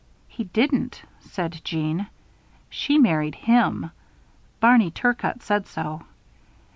"He 0.27 0.45
didn't," 0.45 1.03
said 1.19 1.61
Jeanne. 1.63 2.07
"She 2.71 2.97
married 2.97 3.35
him 3.35 3.91
Barney 4.59 4.89
Turcott 4.89 5.43
said 5.43 5.67
so. 5.67 6.01